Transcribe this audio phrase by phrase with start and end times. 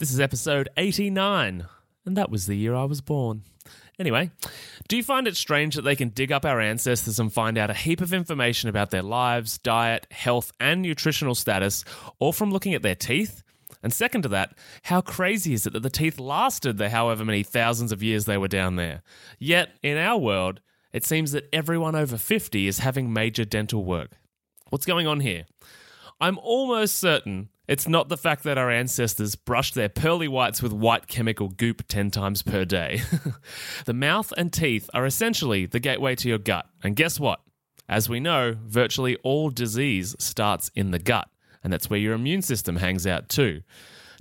[0.00, 1.66] This is episode 89,
[2.06, 3.42] and that was the year I was born.
[3.98, 4.30] Anyway,
[4.88, 7.68] do you find it strange that they can dig up our ancestors and find out
[7.68, 11.84] a heap of information about their lives, diet, health, and nutritional status,
[12.18, 13.42] all from looking at their teeth?
[13.82, 17.42] And second to that, how crazy is it that the teeth lasted the however many
[17.42, 19.02] thousands of years they were down there?
[19.38, 20.60] Yet, in our world,
[20.94, 24.12] it seems that everyone over 50 is having major dental work.
[24.70, 25.44] What's going on here?
[26.22, 30.72] I'm almost certain it's not the fact that our ancestors brushed their pearly whites with
[30.72, 33.00] white chemical goop 10 times per day.
[33.84, 36.66] the mouth and teeth are essentially the gateway to your gut.
[36.82, 37.38] And guess what?
[37.88, 41.28] As we know, virtually all disease starts in the gut,
[41.62, 43.62] and that's where your immune system hangs out too.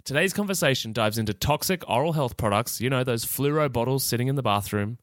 [0.04, 4.36] Today's conversation dives into toxic oral health products, you know, those fluoro bottles sitting in
[4.36, 5.00] the bathroom,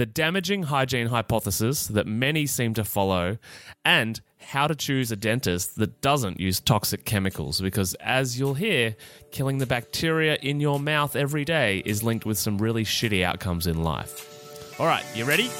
[0.00, 3.36] the damaging hygiene hypothesis that many seem to follow,
[3.84, 7.60] and how to choose a dentist that doesn't use toxic chemicals.
[7.60, 8.96] Because as you'll hear,
[9.30, 13.66] killing the bacteria in your mouth every day is linked with some really shitty outcomes
[13.66, 14.80] in life.
[14.80, 15.50] All right, you ready?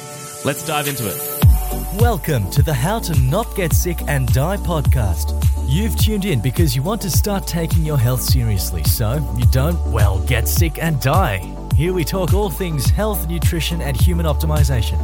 [0.43, 2.01] Let's dive into it.
[2.01, 5.39] Welcome to the How to Not Get Sick and Die podcast.
[5.69, 9.79] You've tuned in because you want to start taking your health seriously so you don't,
[9.93, 11.55] well, get sick and die.
[11.81, 14.99] Here we talk all things health, nutrition, and human optimization.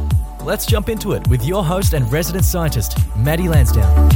[0.45, 4.11] Let's jump into it with your host and resident scientist, Maddie Lansdowne.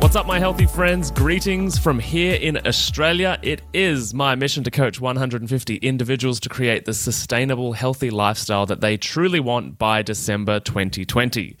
[0.00, 1.12] What's up, my healthy friends?
[1.12, 3.38] Greetings from here in Australia.
[3.40, 8.80] It is my mission to coach 150 individuals to create the sustainable, healthy lifestyle that
[8.80, 11.56] they truly want by December 2020.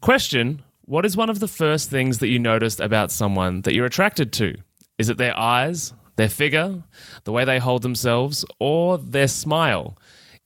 [0.00, 3.84] Question What is one of the first things that you noticed about someone that you're
[3.84, 4.56] attracted to?
[4.96, 6.84] Is it their eyes, their figure,
[7.24, 9.96] the way they hold themselves, or their smile?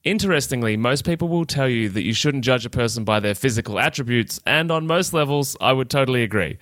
[0.03, 3.79] Interestingly, most people will tell you that you shouldn't judge a person by their physical
[3.79, 6.57] attributes, and on most levels, I would totally agree.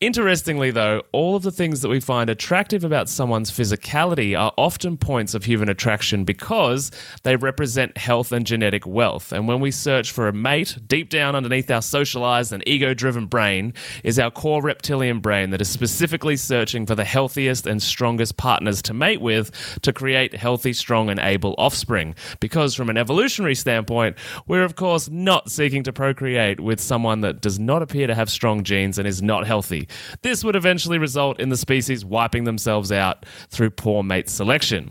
[0.00, 4.96] Interestingly, though, all of the things that we find attractive about someone's physicality are often
[4.96, 6.92] points of human attraction because
[7.24, 9.32] they represent health and genetic wealth.
[9.32, 13.26] And when we search for a mate, deep down underneath our socialized and ego driven
[13.26, 18.36] brain is our core reptilian brain that is specifically searching for the healthiest and strongest
[18.36, 19.50] partners to mate with
[19.82, 22.14] to create healthy, strong, and able offspring.
[22.38, 24.16] Because from an evolutionary standpoint,
[24.46, 28.30] we're of course not seeking to procreate with someone that does not appear to have
[28.30, 29.87] strong genes and is not healthy.
[30.22, 34.90] This would eventually result in the species wiping themselves out through poor mate selection.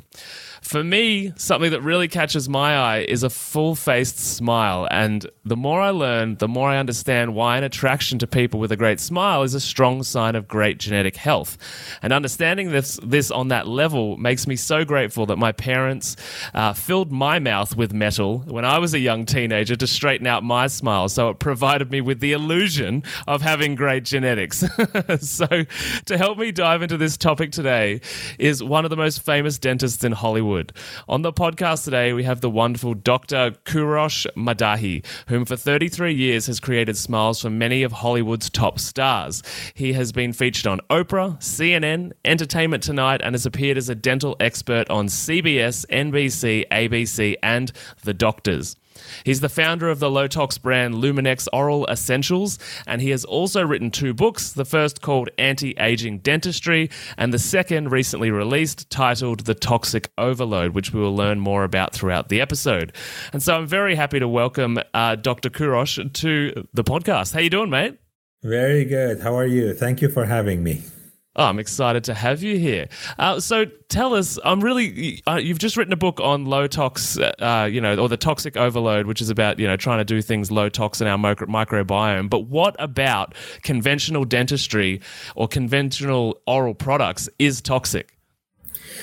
[0.68, 4.86] For me, something that really catches my eye is a full faced smile.
[4.92, 8.74] And the more I learn, the more I understand why an attraction to people with
[8.74, 11.58] a great smile is a strong sign of great genetic health.
[12.02, 16.18] And understanding this, this on that level makes me so grateful that my parents
[16.54, 20.44] uh, filled my mouth with metal when I was a young teenager to straighten out
[20.44, 21.08] my smile.
[21.08, 24.66] So it provided me with the illusion of having great genetics.
[25.22, 28.02] so to help me dive into this topic today
[28.38, 30.57] is one of the most famous dentists in Hollywood.
[31.08, 33.52] On the podcast today, we have the wonderful Dr.
[33.66, 39.44] Kourosh Maddahi, whom for 33 years has created smiles for many of Hollywood's top stars.
[39.74, 44.36] He has been featured on Oprah, CNN, Entertainment Tonight, and has appeared as a dental
[44.40, 47.72] expert on CBS, NBC, ABC, and
[48.04, 48.76] The Doctors.
[49.24, 53.66] He's the founder of the low tox brand Lumineux Oral Essentials, and he has also
[53.66, 59.42] written two books the first called Anti Aging Dentistry, and the second recently released titled
[59.42, 62.94] The Toxic Overload, which we will learn more about throughout the episode.
[63.34, 65.50] And so I'm very happy to welcome uh, Dr.
[65.50, 67.34] Kourosh to the podcast.
[67.34, 67.98] How you doing, mate?
[68.44, 69.22] Very good.
[69.22, 69.74] How are you?
[69.74, 70.84] Thank you for having me.
[71.38, 72.88] Oh, I'm excited to have you here.
[73.20, 77.20] Uh, so tell us, I'm really, uh, you've just written a book on low tox,
[77.20, 80.20] uh, you know, or the toxic overload, which is about, you know, trying to do
[80.20, 82.28] things low tox in our micro- microbiome.
[82.28, 85.00] But what about conventional dentistry
[85.36, 88.18] or conventional oral products is toxic?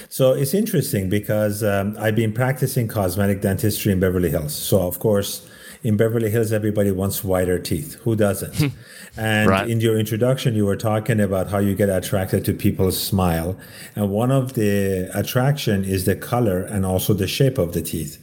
[0.09, 4.55] So it's interesting because um, I've been practicing cosmetic dentistry in Beverly Hills.
[4.55, 5.49] So, of course,
[5.85, 7.95] in Beverly Hills, everybody wants whiter teeth.
[8.05, 8.73] Who doesn't?
[9.19, 9.69] and right.
[9.69, 13.57] in your introduction, you were talking about how you get attracted to people's smile.
[13.95, 18.19] And one of the attraction is the color and also the shape of the teeth.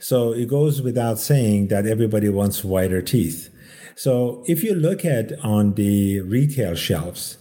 [0.00, 3.50] So it goes without saying that everybody wants whiter teeth.
[3.94, 7.38] So if you look at on the retail shelves,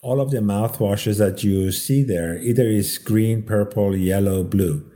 [0.00, 4.90] all of the mouthwashes that you see there either is green, purple, yellow, blue.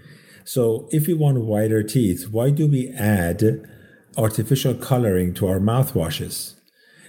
[0.46, 3.68] So if we want whiter teeth, why do we add
[4.16, 6.54] artificial coloring to our mouthwashes?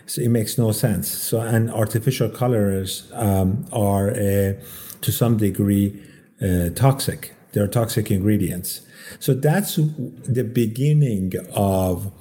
[0.08, 1.08] So it makes no sense.
[1.08, 4.54] So and artificial colors um, are uh,
[5.02, 6.02] to some degree
[6.42, 7.36] uh, toxic.
[7.52, 8.82] They're toxic ingredients.
[9.20, 12.12] So that's the beginning of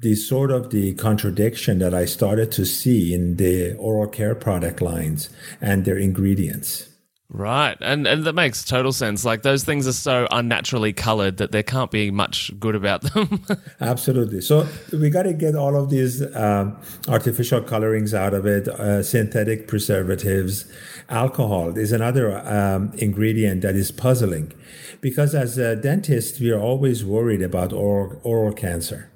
[0.00, 4.80] the sort of the contradiction that I started to see in the oral care product
[4.80, 5.30] lines
[5.60, 6.89] and their ingredients.
[7.32, 7.76] Right.
[7.80, 9.24] And and that makes total sense.
[9.24, 13.46] Like those things are so unnaturally colored that there can't be much good about them.
[13.80, 14.40] Absolutely.
[14.40, 19.04] So we got to get all of these um, artificial colorings out of it, uh,
[19.04, 20.64] synthetic preservatives.
[21.08, 24.52] Alcohol is another um, ingredient that is puzzling
[25.00, 29.08] because as a dentist, we are always worried about oral, oral cancer.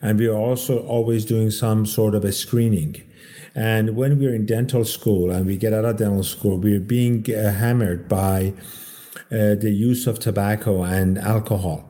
[0.00, 3.02] And we are also always doing some sort of a screening
[3.54, 7.24] and when we're in dental school and we get out of dental school, we're being
[7.34, 8.54] uh, hammered by
[9.30, 11.88] uh, the use of tobacco and alcohol.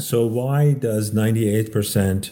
[0.00, 2.30] So, why does 98%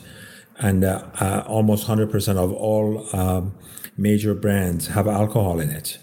[0.59, 3.55] and uh, uh almost 100% of all um,
[3.97, 5.99] major brands have alcohol in it?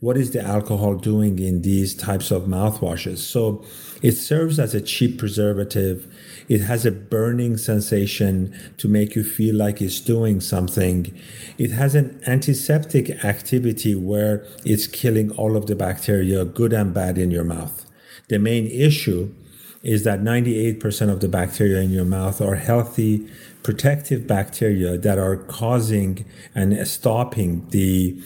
[0.00, 3.18] What is the alcohol doing in these types of mouthwashes?
[3.18, 3.64] So,
[4.00, 6.12] it serves as a cheap preservative
[6.52, 11.18] it has a burning sensation to make you feel like it's doing something.
[11.56, 17.16] It has an antiseptic activity where it's killing all of the bacteria, good and bad,
[17.16, 17.86] in your mouth.
[18.28, 19.34] The main issue
[19.82, 23.26] is that 98% of the bacteria in your mouth are healthy,
[23.62, 28.22] protective bacteria that are causing and stopping the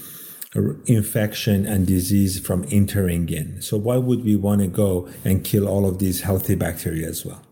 [0.86, 3.62] infection and disease from entering in.
[3.62, 7.24] So, why would we want to go and kill all of these healthy bacteria as
[7.24, 7.45] well?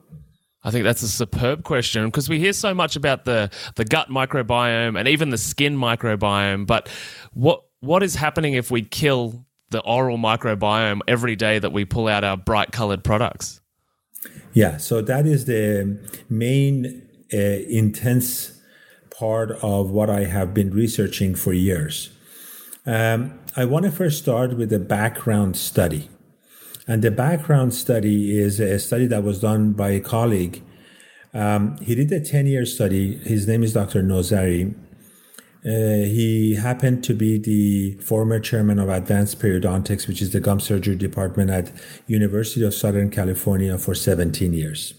[0.64, 4.08] I think that's a superb question because we hear so much about the the gut
[4.08, 6.88] microbiome and even the skin microbiome, but
[7.32, 12.08] what what is happening if we kill the oral microbiome every day that we pull
[12.08, 13.61] out our bright colored products?
[14.55, 15.99] Yeah, so that is the
[16.31, 17.02] main
[17.32, 18.58] uh, intense
[19.11, 22.11] part of what I have been researching for years.
[22.87, 26.08] Um, I want to first start with a background study.
[26.86, 30.62] And the background study is a study that was done by a colleague.
[31.32, 33.16] Um, he did a 10 year study.
[33.19, 34.02] His name is Dr.
[34.02, 34.75] Nozari.
[35.66, 40.60] Uh, he happened to be the former chairman of Advanced Periodontics, which is the gum
[40.60, 41.72] surgery department at
[42.06, 44.92] University of Southern California for 17 years.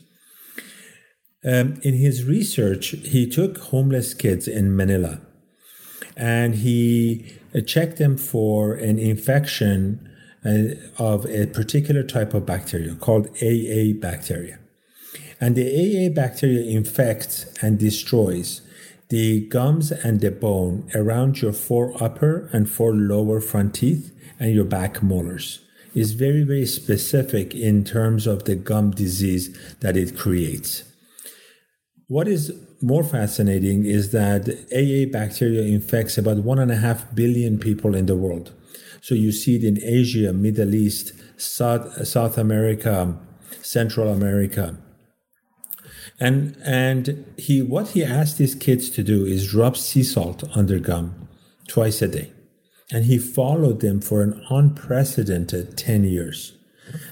[1.46, 5.22] Um, in his research, he took homeless kids in Manila
[6.18, 10.10] and he uh, checked them for an infection
[10.46, 14.60] Uh, of a particular type of bacteria called AA bacteria.
[15.42, 18.62] And the AA bacteria infects and destroys
[19.10, 24.54] the gums and the bone around your four upper and four lower front teeth and
[24.54, 25.62] your back molars.
[25.96, 30.84] Is very, very specific in terms of the gum disease that it creates.
[32.08, 32.54] What is
[32.84, 38.06] more fascinating is that AA bacteria infects about one and a half billion people in
[38.06, 38.52] the world.
[39.02, 43.18] So you see it in Asia, Middle East, South, South America,
[43.62, 44.78] Central America.
[46.20, 50.68] And and he what he asked his kids to do is rub sea salt on
[50.68, 51.28] their gum
[51.68, 52.32] twice a day.
[52.92, 56.54] And he followed them for an unprecedented 10 years.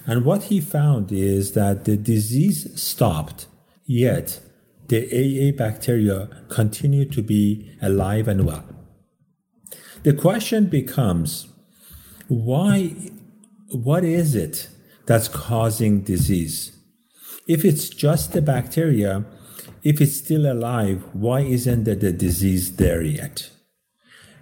[0.05, 3.47] And what he found is that the disease stopped,
[3.85, 4.39] yet
[4.87, 8.63] the AA bacteria continued to be alive and well.
[10.03, 11.47] The question becomes
[12.33, 12.95] why
[13.69, 14.69] what is it
[15.05, 16.77] that's causing disease?
[17.47, 19.25] If it's just the bacteria
[19.83, 23.49] if it's still alive why isn't the disease there yet?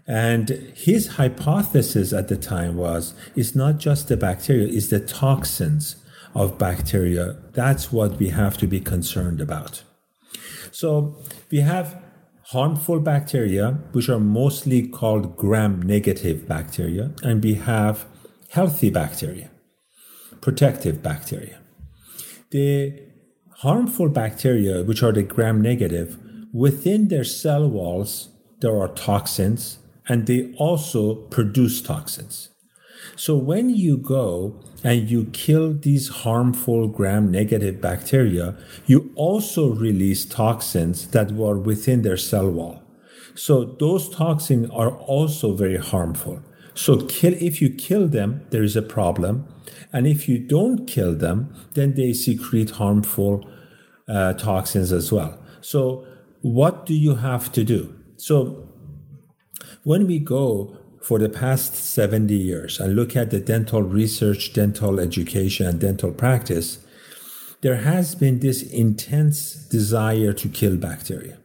[0.08, 5.96] And his hypothesis at the time was it's not just the bacteria it's the toxins
[6.34, 7.38] of bacteria.
[7.54, 9.84] That's what we have to be concerned about.
[10.72, 11.18] So
[11.52, 12.02] we have
[12.52, 18.06] harmful bacteria, which are mostly called gram negative bacteria, and we have
[18.50, 19.50] healthy bacteria,
[20.42, 21.60] protective bacteria.
[22.50, 23.04] The
[23.60, 26.18] harmful bacteria, which are the gram negative,
[26.52, 28.28] within their cell walls,
[28.60, 29.80] there are toxins
[30.10, 32.50] and they also produce toxins.
[33.16, 38.56] So when you go and you kill these harmful gram negative bacteria,
[38.86, 42.82] you also release toxins that were within their cell wall.
[43.36, 46.42] So those toxins are also very harmful.
[46.74, 49.48] So kill, if you kill them, there is a problem.
[49.94, 53.48] And if you don't kill them, then they secrete harmful
[54.08, 55.38] uh, toxins as well.
[55.62, 56.06] So
[56.42, 57.94] what do you have to do?
[58.18, 58.68] So
[59.84, 65.00] when we go for the past 70 years and look at the dental research, dental
[65.00, 66.80] education, and dental practice,
[67.62, 71.38] there has been this intense desire to kill bacteria.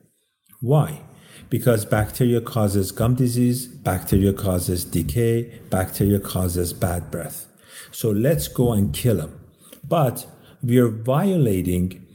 [0.60, 1.00] Why?
[1.48, 7.46] Because bacteria causes gum disease, bacteria causes decay, bacteria causes bad breath.
[7.92, 9.40] So let's go and kill them.
[9.86, 10.26] But
[10.62, 12.06] we are violating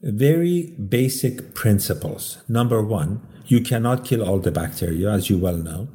[0.00, 2.38] very basic principles.
[2.48, 5.88] Number one, you cannot kill all the bacteria, as you well know.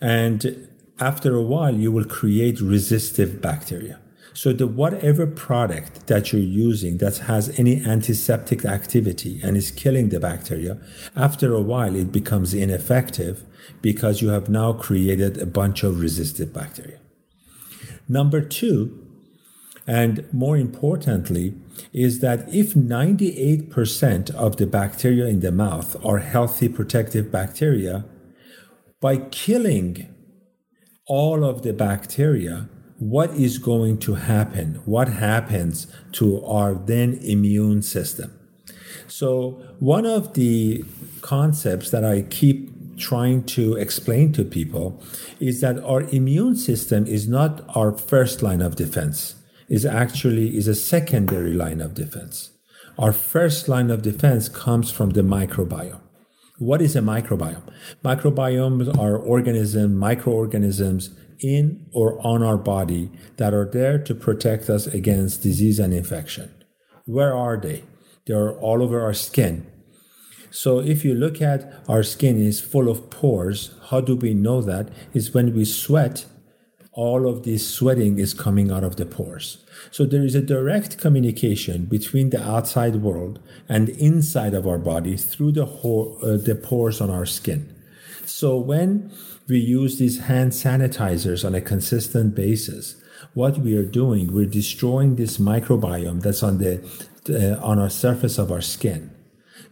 [0.00, 0.68] And
[1.00, 4.00] after a while, you will create resistive bacteria.
[4.32, 10.08] So the whatever product that you're using that has any antiseptic activity and is killing
[10.08, 10.78] the bacteria,
[11.14, 13.44] after a while it becomes ineffective
[13.80, 16.98] because you have now created a bunch of resistive bacteria.
[18.08, 19.00] Number two,
[19.86, 21.54] and more importantly,
[21.92, 28.04] is that if 98% of the bacteria in the mouth are healthy protective bacteria,
[29.04, 30.08] by killing
[31.06, 34.80] all of the bacteria, what is going to happen?
[34.86, 38.32] What happens to our then immune system?
[39.06, 40.86] So, one of the
[41.20, 45.02] concepts that I keep trying to explain to people
[45.38, 49.34] is that our immune system is not our first line of defense
[49.68, 52.50] is actually is a secondary line of defense
[52.98, 56.03] our first line of defense comes from the microbiome
[56.58, 57.62] what is a microbiome
[58.04, 64.86] microbiomes are organisms microorganisms in or on our body that are there to protect us
[64.86, 66.50] against disease and infection.
[67.06, 67.84] Where are they?
[68.26, 69.66] They are all over our skin.
[70.50, 74.62] So if you look at our skin is full of pores, how do we know
[74.62, 74.88] that?
[75.12, 76.26] Is when we sweat,
[76.94, 79.58] all of this sweating is coming out of the pores.
[79.90, 85.16] So there is a direct communication between the outside world and inside of our body
[85.16, 87.74] through the, ho- uh, the pores on our skin.
[88.24, 89.12] So when
[89.48, 92.96] we use these hand sanitizers on a consistent basis,
[93.34, 96.80] what we are doing, we're destroying this microbiome that's on the
[97.28, 99.10] uh, on our surface of our skin.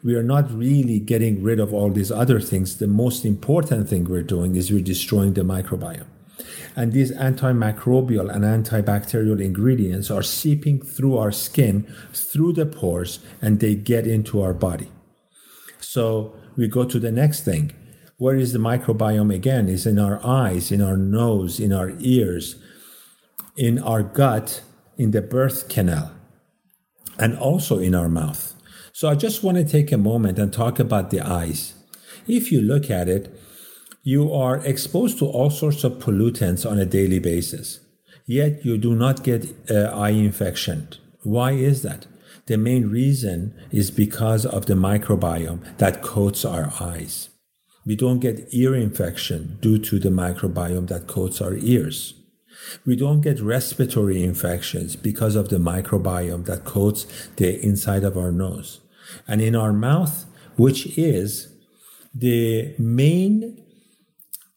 [0.02, 2.78] We are not really getting rid of all these other things.
[2.78, 6.06] The most important thing we're doing is we're destroying the microbiome.
[6.74, 13.60] And these antimicrobial and antibacterial ingredients are seeping through our skin, through the pores, and
[13.60, 14.90] they get into our body.
[15.80, 17.72] So we go to the next thing
[18.22, 19.68] where is the microbiome again?
[19.68, 22.54] Is in our eyes, in our nose, in our ears,
[23.56, 24.62] in our gut,
[24.96, 26.12] in the birth canal,
[27.18, 28.54] and also in our mouth.
[28.92, 31.74] So I just want to take a moment and talk about the eyes.
[32.28, 33.36] If you look at it,
[34.02, 37.80] you are exposed to all sorts of pollutants on a daily basis,
[38.26, 40.88] yet you do not get uh, eye infection.
[41.23, 42.06] Why is that?
[42.47, 47.28] The main reason is because of the microbiome that coats our eyes.
[47.87, 52.14] We don't get ear infection due to the microbiome that coats our ears.
[52.85, 57.06] We don't get respiratory infections because of the microbiome that coats
[57.37, 58.80] the inside of our nose.
[59.28, 61.52] And in our mouth, which is
[62.14, 63.62] the main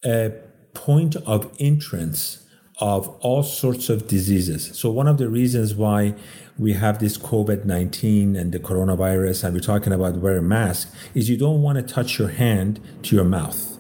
[0.05, 0.29] uh,
[0.73, 2.45] point of entrance
[2.79, 4.77] of all sorts of diseases.
[4.77, 6.13] So, one of the reasons why
[6.57, 10.93] we have this COVID 19 and the coronavirus, and we're talking about wear a mask,
[11.13, 13.71] is you don't want to touch your hand to your mouth.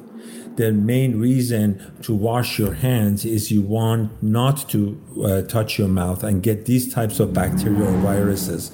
[0.55, 5.89] The main reason to wash your hands is you want not to uh, touch your
[5.89, 8.71] mouth and get these types of bacteria or viruses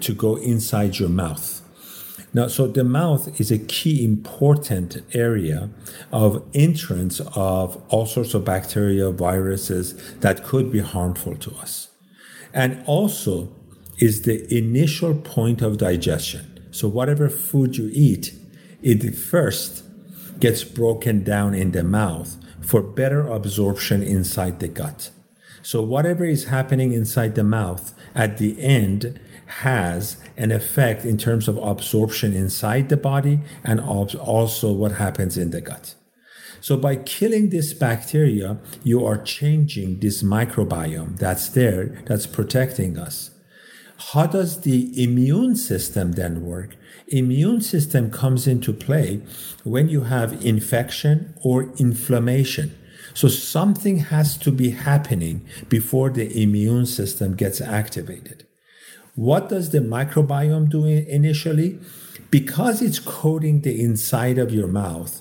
[0.00, 1.59] to go inside your mouth.
[2.32, 5.70] Now, so the mouth is a key important area
[6.12, 11.90] of entrance of all sorts of bacteria, viruses that could be harmful to us
[12.52, 13.52] and also
[13.98, 16.68] is the initial point of digestion.
[16.70, 18.32] So, whatever food you eat,
[18.82, 19.84] it first
[20.38, 25.10] gets broken down in the mouth for better absorption inside the gut.
[25.62, 31.48] So, whatever is happening inside the mouth at the end has an effect in terms
[31.48, 35.94] of absorption inside the body and also what happens in the gut.
[36.62, 43.30] So by killing this bacteria, you are changing this microbiome that's there, that's protecting us.
[44.12, 46.74] How does the immune system then work?
[47.08, 49.20] Immune system comes into play
[49.62, 52.74] when you have infection or inflammation.
[53.12, 58.46] So something has to be happening before the immune system gets activated.
[59.20, 61.78] What does the microbiome do initially?
[62.30, 65.20] Because it's coating the inside of your mouth,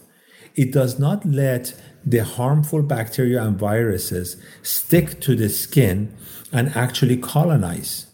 [0.56, 1.74] it does not let
[2.06, 6.16] the harmful bacteria and viruses stick to the skin
[6.54, 8.06] and actually colonize.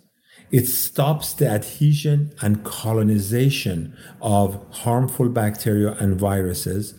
[0.49, 6.95] It stops the adhesion and colonization of harmful bacteria and viruses.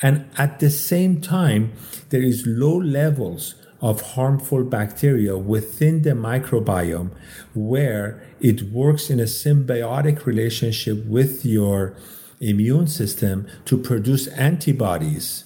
[0.00, 1.74] And at the same time,
[2.08, 7.10] there is low levels of harmful bacteria within the microbiome
[7.54, 11.94] where it works in a symbiotic relationship with your
[12.40, 15.44] immune system to produce antibodies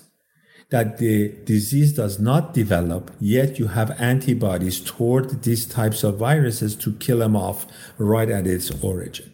[0.71, 6.75] that the disease does not develop, yet you have antibodies toward these types of viruses
[6.75, 7.67] to kill them off
[7.99, 9.34] right at its origin.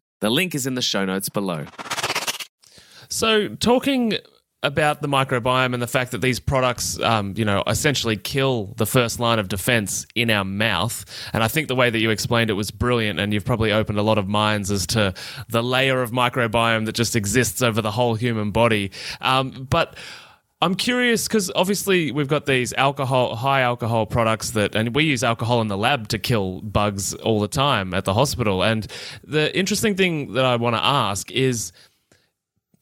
[0.21, 1.65] The link is in the show notes below.
[3.09, 4.13] So, talking
[4.63, 8.85] about the microbiome and the fact that these products, um, you know, essentially kill the
[8.85, 11.03] first line of defense in our mouth.
[11.33, 13.97] And I think the way that you explained it was brilliant, and you've probably opened
[13.97, 15.15] a lot of minds as to
[15.49, 18.91] the layer of microbiome that just exists over the whole human body.
[19.19, 19.97] Um, but
[20.63, 25.23] I'm curious because obviously we've got these alcohol, high alcohol products that, and we use
[25.23, 28.63] alcohol in the lab to kill bugs all the time at the hospital.
[28.63, 28.85] And
[29.23, 31.71] the interesting thing that I want to ask is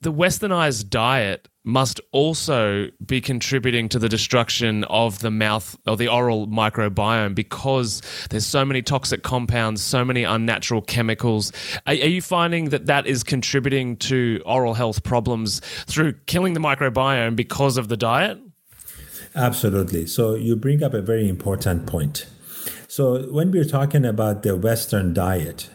[0.02, 6.08] the westernized diet must also be contributing to the destruction of the mouth or the
[6.08, 11.52] oral microbiome because there's so many toxic compounds, so many unnatural chemicals.
[11.86, 16.60] Are, are, you finding that that is contributing to oral health problems through killing the
[16.60, 18.40] microbiome because of the diet?
[19.36, 20.08] Absolutely.
[20.08, 22.26] So you bring up a very important point.
[22.88, 25.70] So when we're talking about the Western diet,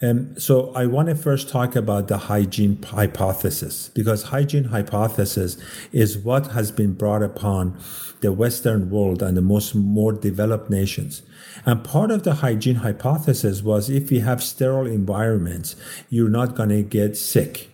[0.00, 5.56] um, so I want to first talk about the hygiene hypothesis because hygiene hypothesis
[5.90, 7.76] is what has been brought upon
[8.20, 11.22] the Western world and the most more developed nations.
[11.66, 15.74] And part of the hygiene hypothesis was if you have sterile environments,
[16.08, 17.70] you're not going to get sick.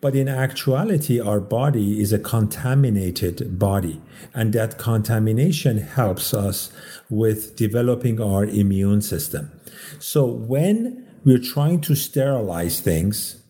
[0.00, 4.00] But in actuality, our body is a contaminated body,
[4.32, 6.72] and that contamination helps us
[7.08, 9.50] with developing our immune system.
[9.98, 13.42] So when we're trying to sterilize things,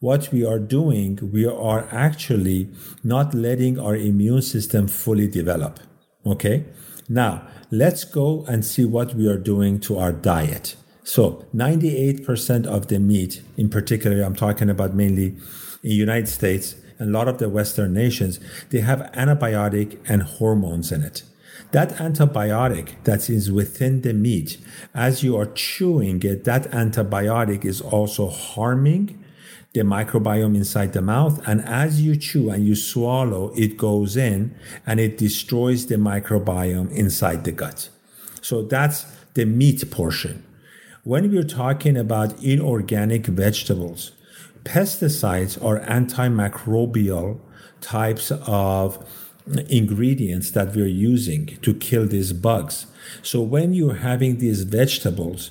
[0.00, 2.68] what we are doing, we are actually
[3.04, 5.78] not letting our immune system fully develop.
[6.26, 6.64] Okay.
[7.08, 10.76] Now let's go and see what we are doing to our diet.
[11.04, 15.36] So 98% of the meat, in particular, I'm talking about mainly
[15.82, 18.38] in United States and a lot of the Western nations,
[18.70, 21.22] they have antibiotic and hormones in it.
[21.72, 24.58] That antibiotic that is within the meat,
[24.94, 29.18] as you are chewing it, that antibiotic is also harming
[29.72, 31.40] the microbiome inside the mouth.
[31.46, 34.54] And as you chew and you swallow, it goes in
[34.86, 37.88] and it destroys the microbiome inside the gut.
[38.42, 40.44] So that's the meat portion.
[41.04, 44.12] When we're talking about inorganic vegetables,
[44.64, 47.40] pesticides are antimicrobial
[47.80, 49.08] types of
[49.68, 52.86] ingredients that we're using to kill these bugs.
[53.22, 55.50] So when you're having these vegetables,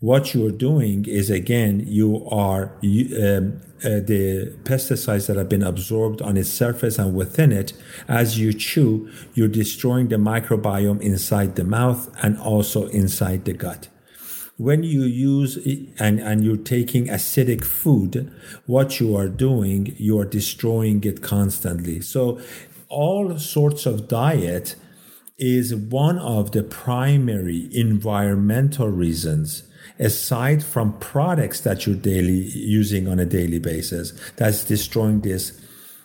[0.00, 6.20] what you're doing is again you are um, uh, the pesticides that have been absorbed
[6.20, 7.72] on its surface and within it
[8.06, 13.88] as you chew you're destroying the microbiome inside the mouth and also inside the gut
[14.58, 15.56] when you use
[15.98, 18.30] and, and you're taking acidic food
[18.66, 22.38] what you are doing you are destroying it constantly so
[22.88, 24.76] all sorts of diet
[25.38, 29.64] is one of the primary environmental reasons
[29.98, 35.60] aside from products that you're daily using on a daily basis that's destroying this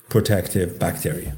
[0.10, 1.36] protective bacteria.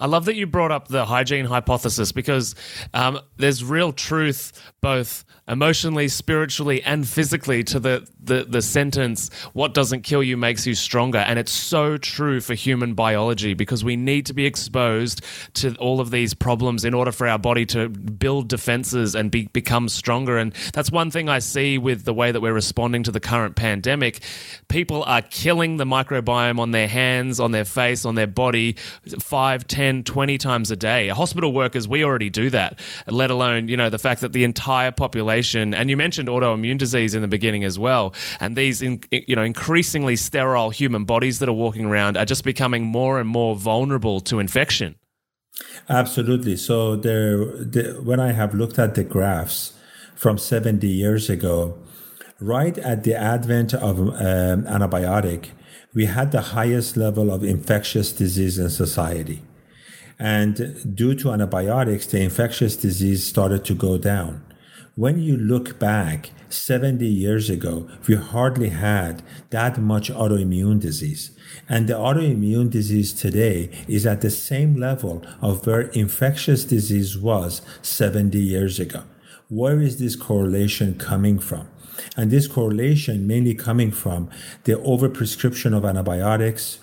[0.00, 2.54] I love that you brought up the hygiene hypothesis because
[2.92, 9.74] um, there's real truth both emotionally, spiritually, and physically to the, the, the sentence, what
[9.74, 11.18] doesn't kill you makes you stronger.
[11.18, 15.22] And it's so true for human biology because we need to be exposed
[15.54, 19.48] to all of these problems in order for our body to build defenses and be,
[19.52, 20.38] become stronger.
[20.38, 23.54] And that's one thing I see with the way that we're responding to the current
[23.54, 24.22] pandemic.
[24.68, 28.76] People are killing the microbiome on their hands, on their face, on their body
[29.18, 31.08] 5, 10, 20 times a day.
[31.08, 34.90] Hospital workers, we already do that, let alone, you know, the fact that the entire
[34.90, 39.34] population, and you mentioned autoimmune disease in the beginning as well, and these, in, you
[39.34, 43.56] know, increasingly sterile human bodies that are walking around are just becoming more and more
[43.56, 44.94] vulnerable to infection.
[45.88, 46.56] Absolutely.
[46.56, 49.72] So there, the, when I have looked at the graphs
[50.14, 51.78] from 70 years ago,
[52.40, 55.50] right at the advent of um, antibiotic,
[55.94, 59.42] we had the highest level of infectious disease in society.
[60.18, 64.44] And due to antibiotics, the infectious disease started to go down.
[64.96, 71.32] When you look back 70 years ago, we hardly had that much autoimmune disease.
[71.68, 77.60] And the autoimmune disease today is at the same level of where infectious disease was
[77.82, 79.02] 70 years ago.
[79.48, 81.66] Where is this correlation coming from?
[82.16, 84.30] And this correlation mainly coming from
[84.62, 86.78] the overprescription of antibiotics,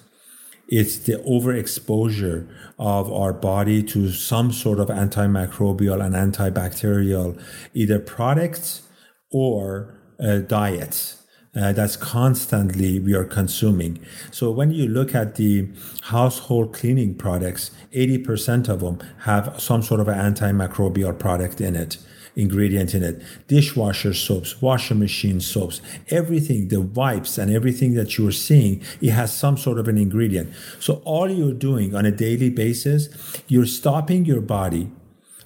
[0.72, 2.48] it's the overexposure
[2.80, 7.40] of our body to some sort of antimicrobial and antibacterial
[7.74, 8.84] either products
[9.30, 11.18] or uh, diets.
[11.54, 14.00] Uh, that's constantly we are consuming.
[14.32, 15.68] So when you look at the
[16.04, 21.98] household cleaning products, 80% of them have some sort of antimicrobial product in it
[22.36, 23.22] ingredient in it.
[23.48, 29.36] Dishwasher soaps, washing machine soaps, everything, the wipes and everything that you're seeing, it has
[29.36, 30.54] some sort of an ingredient.
[30.80, 33.10] So all you're doing on a daily basis,
[33.48, 34.92] you're stopping your body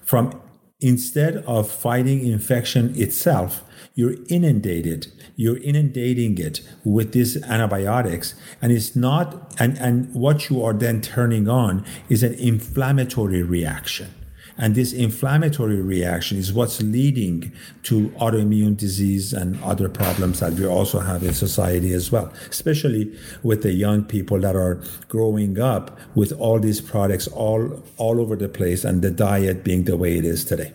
[0.02, 0.40] from
[0.80, 8.96] instead of fighting infection itself, you're inundated you're inundating it with these antibiotics and it's
[8.96, 14.12] not and and what you are then turning on is an inflammatory reaction
[14.58, 17.52] and this inflammatory reaction is what's leading
[17.84, 23.14] to autoimmune disease and other problems that we also have in society as well, especially
[23.42, 28.36] with the young people that are growing up with all these products all, all over
[28.36, 30.72] the place and the diet being the way it is today.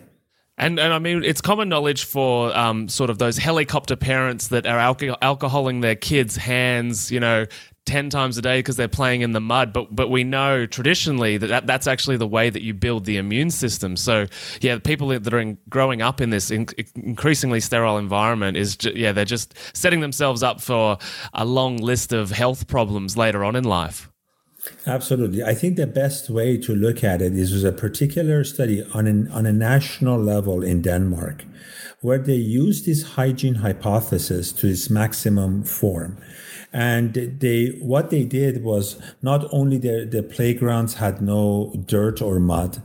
[0.58, 4.66] And, and I mean, it's common knowledge for um, sort of those helicopter parents that
[4.66, 7.46] are alco- alcoholing their kids' hands, you know,
[7.86, 11.36] 10 times a day because they're playing in the mud but but we know traditionally
[11.36, 14.26] that, that that's actually the way that you build the immune system so
[14.60, 18.92] yeah people that are in, growing up in this in, increasingly sterile environment is ju-
[18.94, 20.96] yeah they're just setting themselves up for
[21.34, 24.08] a long list of health problems later on in life
[24.86, 25.42] Absolutely.
[25.42, 29.06] I think the best way to look at it is with a particular study on,
[29.06, 31.44] an, on a national level in Denmark,
[32.00, 36.16] where they used this hygiene hypothesis to its maximum form.
[36.72, 42.40] And they, what they did was not only the, the playgrounds had no dirt or
[42.40, 42.82] mud,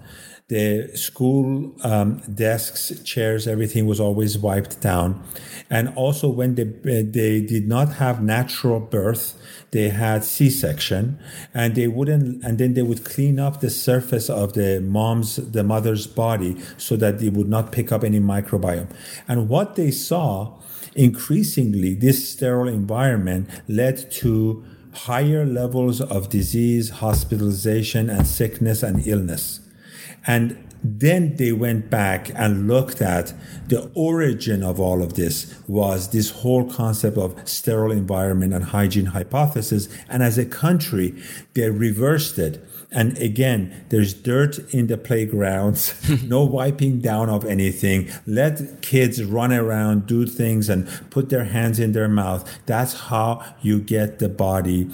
[0.50, 5.22] the school um, desks, chairs, everything was always wiped down.
[5.70, 9.34] And also when they, they did not have natural birth,
[9.72, 11.20] they had C-section
[11.54, 15.66] and they wouldn't, and then they would clean up the surface of the mom's, the
[15.66, 18.90] mother's body so that it would not pick up any microbiome.
[19.28, 20.54] And what they saw
[20.98, 29.62] increasingly, this sterile environment led to higher levels of disease, hospitalization, and sickness and illness.
[30.26, 33.34] And then they went back and looked at
[33.68, 39.08] the origin of all of this was this whole concept of sterile environment and hygiene
[39.08, 39.90] hypothesis.
[40.10, 41.16] And as a country,
[41.54, 48.10] they reversed it and again, there's dirt in the playgrounds, no wiping down of anything.
[48.26, 52.50] Let kids run around, do things, and put their hands in their mouth.
[52.66, 54.90] That's how you get the body.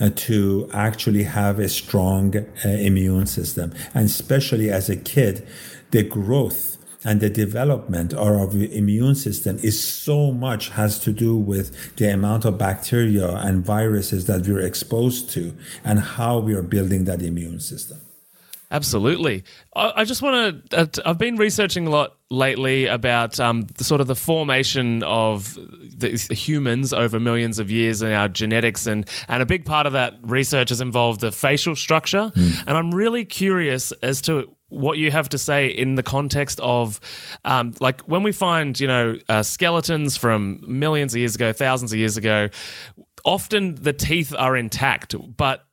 [0.00, 3.74] Uh, to actually have a strong uh, immune system.
[3.94, 5.44] And especially as a kid,
[5.90, 6.77] the growth
[7.08, 12.12] and the development of our immune system is so much has to do with the
[12.12, 17.22] amount of bacteria and viruses that we're exposed to and how we are building that
[17.22, 17.98] immune system.
[18.70, 19.44] Absolutely.
[19.74, 20.78] I, just want to.
[20.80, 25.56] Uh, I've been researching a lot lately about um, the sort of the formation of
[25.96, 29.94] the humans over millions of years and our genetics, and and a big part of
[29.94, 32.30] that research has involved the facial structure.
[32.34, 32.64] Mm.
[32.66, 37.00] And I'm really curious as to what you have to say in the context of
[37.44, 41.92] um, like when we find you know uh, skeletons from millions of years ago thousands
[41.92, 42.48] of years ago
[43.24, 45.64] often the teeth are intact but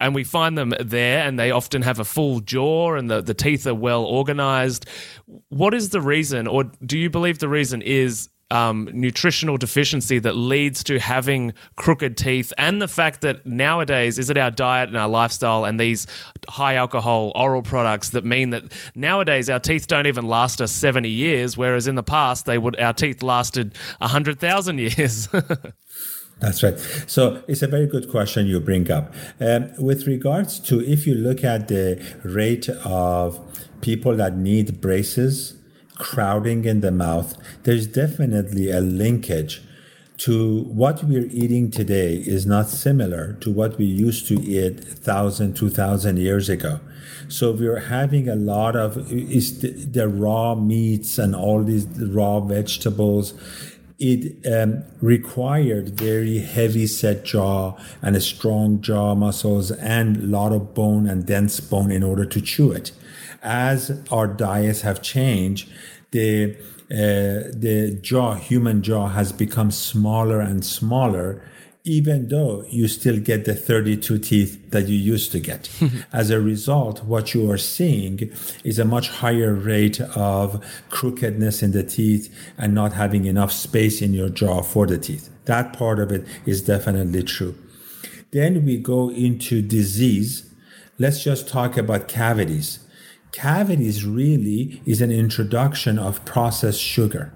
[0.00, 3.34] and we find them there and they often have a full jaw and the, the
[3.34, 4.86] teeth are well organized.
[5.50, 10.36] What is the reason, or do you believe the reason is um, nutritional deficiency that
[10.36, 14.96] leads to having crooked teeth, and the fact that nowadays is it our diet and
[14.98, 16.06] our lifestyle and these
[16.48, 21.08] high alcohol oral products that mean that nowadays our teeth don't even last us 70
[21.08, 25.28] years, whereas in the past they would our teeth lasted 100,000 years.
[26.40, 26.78] That's right.
[27.06, 29.12] So it's a very good question you bring up.
[29.40, 33.38] Um, with regards to if you look at the rate of
[33.82, 35.59] people that need braces,
[36.00, 39.62] crowding in the mouth, there's definitely a linkage
[40.16, 45.54] to what we're eating today is not similar to what we used to eat 1000
[45.54, 46.80] 2000 years ago.
[47.28, 52.40] So we're having a lot of is the, the raw meats and all these raw
[52.40, 53.32] vegetables
[54.00, 60.52] it um, required very heavy set jaw and a strong jaw muscles and a lot
[60.52, 62.92] of bone and dense bone in order to chew it.
[63.42, 65.70] As our diets have changed,
[66.10, 66.56] the
[66.90, 71.40] uh, the jaw, human jaw, has become smaller and smaller,
[71.84, 75.70] even though you still get the 32 teeth that you used to get.
[76.12, 78.30] As a result, what you are seeing
[78.64, 84.02] is a much higher rate of crookedness in the teeth and not having enough space
[84.02, 85.30] in your jaw for the teeth.
[85.46, 87.56] That part of it is definitely true.
[88.30, 90.52] Then we go into disease.
[90.98, 92.80] Let's just talk about cavities.
[93.32, 97.32] Cavities really is an introduction of processed sugar.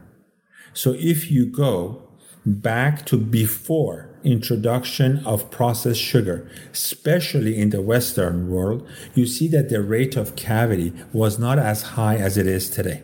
[0.74, 2.02] So if you go
[2.44, 9.68] back to before introduction of processed sugar, especially in the Western world, you see that
[9.68, 13.02] the rate of cavity was not as high as it is today.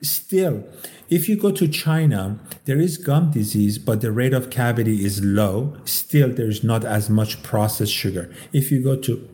[0.00, 0.64] Still,
[1.10, 5.22] if you go to China, there is gum disease, but the rate of cavity is
[5.22, 5.76] low.
[5.84, 8.32] Still, there's not as much processed sugar.
[8.52, 9.28] If you go to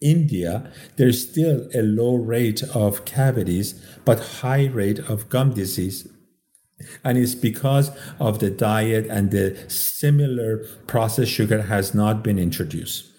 [0.00, 6.08] India, there's still a low rate of cavities, but high rate of gum disease
[7.04, 13.10] and it's because of the diet and the similar processed sugar has not been introduced.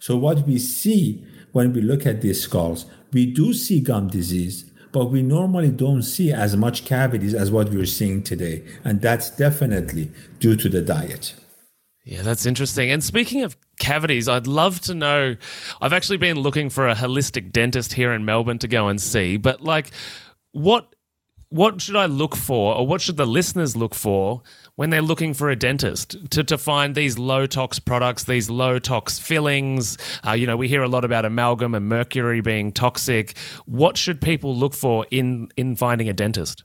[0.00, 4.70] So what we see when we look at these skulls, we do see gum disease,
[4.92, 8.64] but we normally don't see as much cavities as what we're seeing today.
[8.84, 11.34] And that's definitely due to the diet.
[12.04, 12.90] Yeah, that's interesting.
[12.90, 15.36] And speaking of cavities, I'd love to know.
[15.80, 19.36] I've actually been looking for a holistic dentist here in Melbourne to go and see,
[19.36, 19.90] but like,
[20.52, 20.94] what
[21.56, 24.42] what should I look for, or what should the listeners look for
[24.76, 28.78] when they're looking for a dentist to, to find these low tox products, these low
[28.78, 29.98] tox fillings?
[30.26, 33.36] Uh, you know, we hear a lot about amalgam and mercury being toxic.
[33.64, 36.64] What should people look for in in finding a dentist?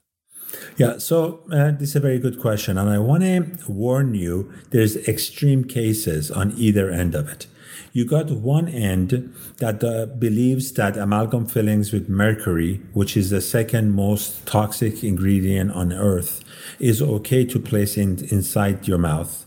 [0.78, 4.52] Yeah, so uh, this is a very good question, and I want to warn you:
[4.72, 7.48] there's extreme cases on either end of it.
[7.94, 13.42] You got one end that uh, believes that amalgam fillings with mercury, which is the
[13.42, 16.42] second most toxic ingredient on earth,
[16.80, 19.46] is okay to place in, inside your mouth.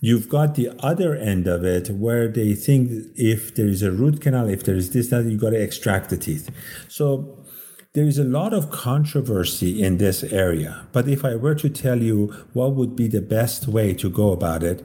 [0.00, 4.20] You've got the other end of it where they think if there is a root
[4.20, 6.50] canal, if there is this, that, you've got to extract the teeth.
[6.88, 7.38] So
[7.92, 12.00] there is a lot of controversy in this area, but if I were to tell
[12.00, 14.84] you what would be the best way to go about it,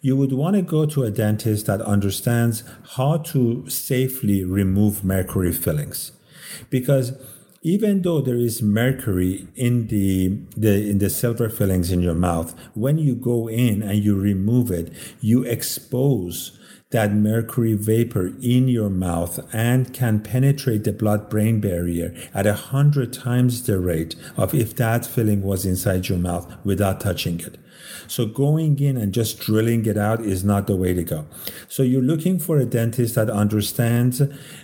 [0.00, 2.62] you would want to go to a dentist that understands
[2.96, 6.12] how to safely remove mercury fillings.
[6.70, 7.12] Because
[7.60, 12.54] even though there is mercury in the, the in the silver fillings in your mouth,
[12.72, 14.90] when you go in and you remove it,
[15.20, 16.55] you expose
[16.90, 22.54] that mercury vapor in your mouth and can penetrate the blood brain barrier at a
[22.54, 27.58] hundred times the rate of if that filling was inside your mouth without touching it.
[28.08, 31.26] So going in and just drilling it out is not the way to go.
[31.68, 34.22] So you're looking for a dentist that understands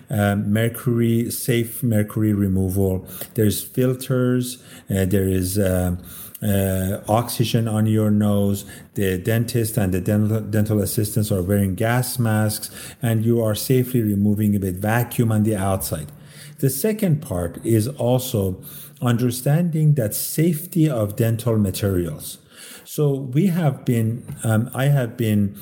[0.09, 3.07] um, mercury, safe mercury removal.
[3.35, 4.63] There's filters.
[4.89, 5.59] Uh, there is.
[5.59, 5.97] Uh,
[6.43, 8.65] uh, oxygen on your nose.
[8.95, 14.03] The dentist and the dental, dental assistants are wearing gas masks, and you are safely
[14.03, 16.11] removing it with vacuum on the outside.
[16.59, 18.63] The second part is also
[19.01, 22.39] understanding that safety of dental materials.
[22.85, 25.59] So we have been, um, I have been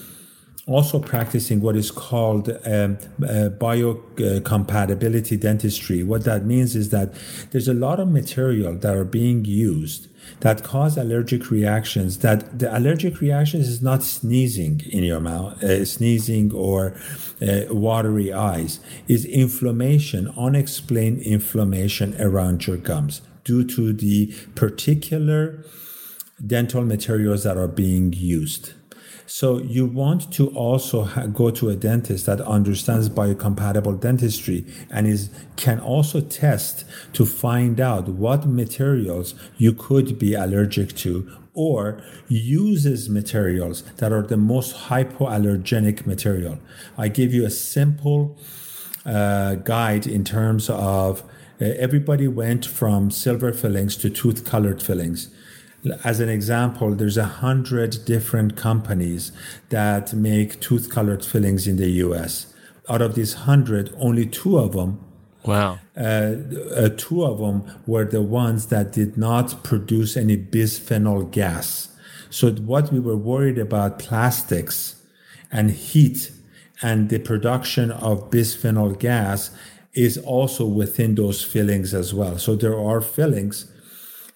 [0.67, 6.03] also practicing what is called um, uh, biocompatibility dentistry.
[6.03, 7.15] What that means is that
[7.51, 10.09] there's a lot of material that are being used
[10.41, 15.85] that cause allergic reactions that the allergic reactions is not sneezing in your mouth uh,
[15.85, 16.95] sneezing or
[17.43, 18.81] uh, watery eyes.
[19.09, 25.65] Is inflammation unexplained inflammation around your gums due to the particular
[26.47, 28.73] dental materials that are being used
[29.33, 35.07] So you want to also ha- go to a dentist that understands biocompatible dentistry and
[35.07, 42.03] is can also test to find out what materials you could be allergic to or
[42.27, 46.59] uses materials that are the most hypoallergenic material.
[46.99, 48.37] I give you a simple
[49.07, 51.23] uh, guide in terms of
[51.61, 55.31] uh, everybody went from silver fillings to tooth colored fillings
[56.05, 59.33] as an example, there's a hundred different companies
[59.71, 62.53] that make tooth colored fillings in the US.
[62.89, 65.01] Out of these hundred, only two of them
[65.45, 65.79] Wow.
[65.97, 66.01] Uh,
[66.77, 71.89] uh, two of them were the ones that did not produce any bisphenol gas.
[72.29, 75.03] So what we were worried about plastics
[75.51, 76.31] and heat
[76.83, 79.51] and the production of bisphenol gas
[79.93, 82.39] is also within those fillings as well.
[82.39, 83.70] So there are fillings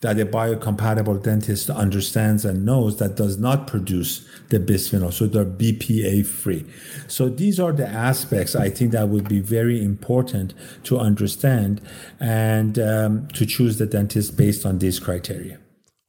[0.05, 5.11] that a biocompatible dentist understands and knows that does not produce the bisphenol.
[5.11, 6.67] So they're BPA free.
[7.09, 10.53] So these are the aspects I think that would be very important
[10.85, 11.81] to understand
[12.21, 15.59] and um, to choose the dentist based on these criteria.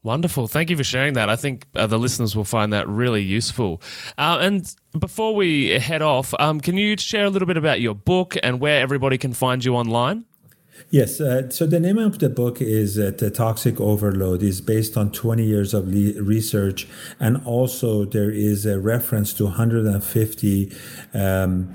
[0.04, 0.50] Wonderful.
[0.50, 1.30] Thank you for sharing that.
[1.30, 3.82] I think uh, the listeners will find that really useful.
[4.18, 7.96] Uh, and before we head off, um, can you share a little bit about your
[7.96, 10.26] book and where everybody can find you online?
[10.92, 11.20] Yes.
[11.20, 15.12] Uh, so the name of the book is uh, The Toxic Overload is based on
[15.12, 16.88] 20 years of le- research.
[17.20, 20.72] And also there is a reference to 150
[21.14, 21.74] um,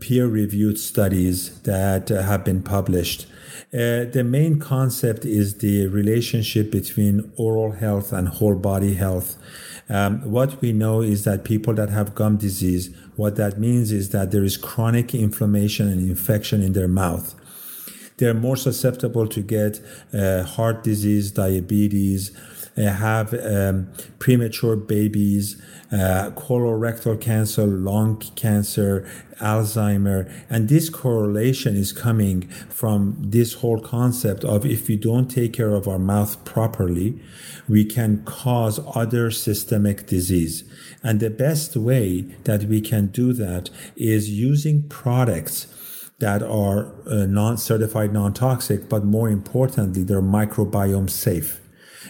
[0.00, 3.26] peer reviewed studies that uh, have been published.
[3.72, 9.36] Uh, the main concept is the relationship between oral health and whole body health.
[9.88, 14.10] Um, what we know is that people that have gum disease, what that means is
[14.10, 17.34] that there is chronic inflammation and infection in their mouth
[18.18, 19.80] they're more susceptible to get
[20.12, 22.32] uh, heart disease, diabetes,
[22.78, 25.60] uh, have um, premature babies,
[25.92, 29.08] uh, colorectal cancer, lung cancer,
[29.40, 30.30] Alzheimer.
[30.50, 35.74] And this correlation is coming from this whole concept of if we don't take care
[35.74, 37.20] of our mouth properly,
[37.68, 40.64] we can cause other systemic disease.
[41.02, 45.66] And the best way that we can do that is using products
[46.18, 51.60] that are uh, non-certified non-toxic, but more importantly, they're microbiome safe.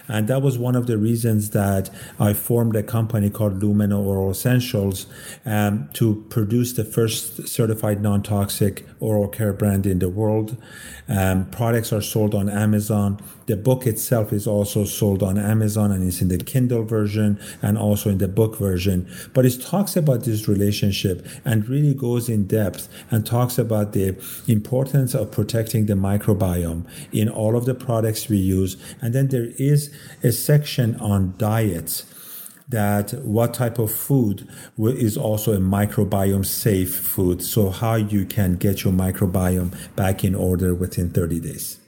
[0.09, 1.91] And that was one of the reasons that
[2.21, 5.07] I formed a company called Lumineux Oral Essentials
[5.45, 10.57] um, to produce the first certified non-toxic oral care brand in the world.
[11.09, 13.21] Um, products are sold on Amazon.
[13.47, 17.79] The book itself is also sold on Amazon and it's in the Kindle version and
[17.79, 19.09] also in the book version.
[19.35, 24.17] But it talks about this relationship and really goes in depth and talks about the
[24.49, 28.77] importance of protecting the microbiome in all of the products we use.
[29.01, 32.05] And then there is a section on diets
[32.69, 37.43] that what type of food is also a microbiome safe food.
[37.43, 41.79] So how you can get your microbiome back in order within 30 days.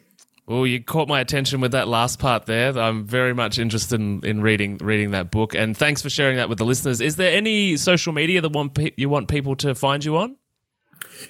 [0.48, 2.78] Well, you caught my attention with that last part there.
[2.78, 6.48] I'm very much interested in, in reading reading that book, and thanks for sharing that
[6.48, 7.02] with the listeners.
[7.02, 10.36] Is there any social media that want pe- you want people to find you on?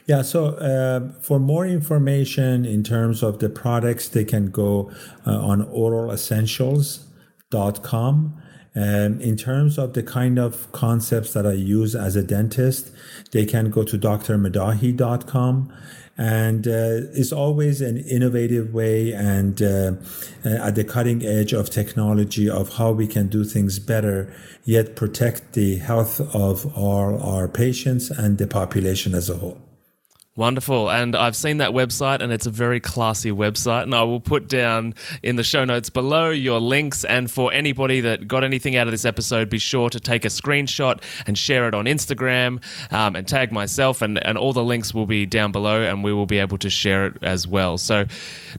[0.07, 4.93] Yeah, so uh, for more information in terms of the products, they can go
[5.27, 8.43] uh, on oralessentials.com.
[8.77, 12.93] Um, in terms of the kind of concepts that I use as a dentist,
[13.33, 15.73] they can go to drmaddahi.com.
[16.19, 19.93] And uh, it's always an innovative way and uh,
[20.45, 24.97] uh, at the cutting edge of technology of how we can do things better, yet
[24.97, 29.68] protect the health of all our patients and the population as a whole.
[30.39, 30.89] Wonderful.
[30.89, 33.83] And I've seen that website, and it's a very classy website.
[33.83, 37.05] And I will put down in the show notes below your links.
[37.05, 40.29] And for anybody that got anything out of this episode, be sure to take a
[40.29, 44.01] screenshot and share it on Instagram um, and tag myself.
[44.01, 46.71] And, and all the links will be down below, and we will be able to
[46.71, 47.77] share it as well.
[47.77, 48.05] So,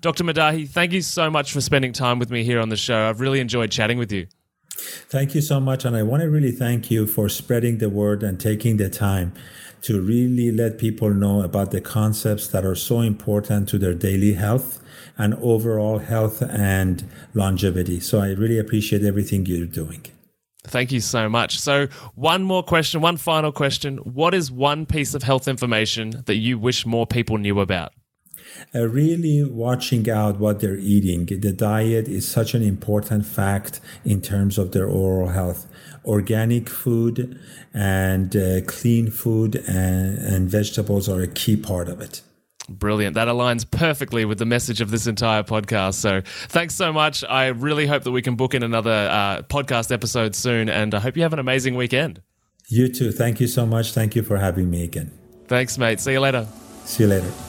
[0.01, 0.25] Dr.
[0.25, 3.07] Maddahi, thank you so much for spending time with me here on the show.
[3.07, 4.27] I've really enjoyed chatting with you.
[5.07, 5.85] Thank you so much.
[5.85, 9.31] And I want to really thank you for spreading the word and taking the time
[9.81, 14.33] to really let people know about the concepts that are so important to their daily
[14.33, 14.81] health
[15.17, 17.99] and overall health and longevity.
[17.99, 20.05] So I really appreciate everything you're doing.
[20.63, 21.59] Thank you so much.
[21.59, 23.97] So, one more question, one final question.
[23.97, 27.93] What is one piece of health information that you wish more people knew about?
[28.73, 31.25] Uh, really watching out what they're eating.
[31.25, 35.67] The diet is such an important fact in terms of their oral health.
[36.05, 37.39] Organic food
[37.73, 42.21] and uh, clean food and, and vegetables are a key part of it.
[42.69, 43.15] Brilliant.
[43.15, 45.95] That aligns perfectly with the message of this entire podcast.
[45.95, 47.23] So, thanks so much.
[47.23, 50.99] I really hope that we can book in another uh, podcast episode soon, and I
[50.99, 52.21] hope you have an amazing weekend.
[52.67, 53.11] You too.
[53.11, 53.93] Thank you so much.
[53.93, 55.11] Thank you for having me again.
[55.47, 55.99] Thanks, mate.
[55.99, 56.47] See you later.
[56.85, 57.48] See you later.